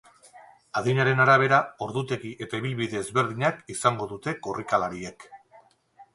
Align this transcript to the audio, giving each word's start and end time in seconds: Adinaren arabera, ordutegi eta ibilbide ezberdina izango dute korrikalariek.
Adinaren 0.79 1.21
arabera, 1.25 1.59
ordutegi 1.87 2.31
eta 2.47 2.63
ibilbide 2.63 2.99
ezberdina 3.03 3.53
izango 3.75 4.09
dute 4.15 4.35
korrikalariek. 4.49 5.31